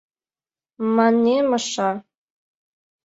[0.95, 1.89] —мане Маша.